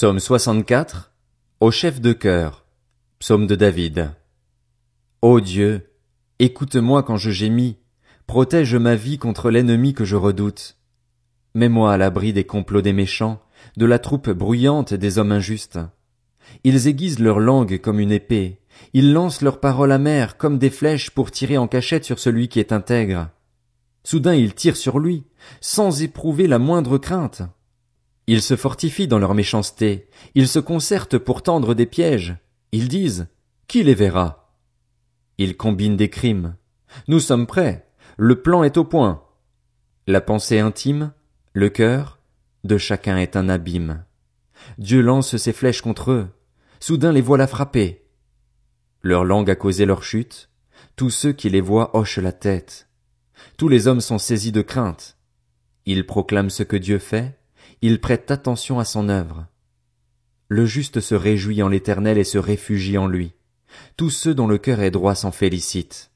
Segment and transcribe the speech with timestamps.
[0.00, 1.10] Psaume 64.
[1.58, 2.64] Au chef de chœur.
[3.18, 4.12] Psaume de David.
[5.22, 5.90] Ô Dieu,
[6.38, 7.78] écoute-moi quand je gémis,
[8.28, 10.76] protège ma vie contre l'ennemi que je redoute.
[11.56, 13.42] Mets-moi à l'abri des complots des méchants,
[13.76, 15.80] de la troupe bruyante des hommes injustes.
[16.62, 18.60] Ils aiguisent leur langue comme une épée,
[18.92, 22.60] ils lancent leurs paroles amères comme des flèches pour tirer en cachette sur celui qui
[22.60, 23.30] est intègre.
[24.04, 25.24] Soudain ils tirent sur lui,
[25.60, 27.42] sans éprouver la moindre crainte.
[28.30, 32.36] Ils se fortifient dans leur méchanceté, ils se concertent pour tendre des pièges,
[32.72, 33.26] ils disent,
[33.68, 34.52] Qui les verra?
[35.38, 36.54] Ils combinent des crimes.
[37.08, 37.88] Nous sommes prêts,
[38.18, 39.24] le plan est au point.
[40.06, 41.14] La pensée intime,
[41.54, 42.18] le cœur,
[42.64, 44.04] de chacun est un abîme.
[44.76, 46.28] Dieu lance ses flèches contre eux,
[46.80, 48.04] soudain les voilà frappés.
[49.00, 50.50] Leur langue a causé leur chute,
[50.96, 52.90] tous ceux qui les voient hochent la tête.
[53.56, 55.16] Tous les hommes sont saisis de crainte.
[55.86, 57.37] Ils proclament ce que Dieu fait,
[57.82, 59.46] il prête attention à son œuvre.
[60.48, 63.34] Le juste se réjouit en l'Éternel et se réfugie en lui.
[63.96, 66.10] Tous ceux dont le cœur est droit s'en félicitent.